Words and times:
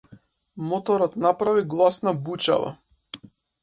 Моторот 0.69 1.15
направи 1.27 1.65
гласна 1.77 2.17
бучава. 2.27 2.77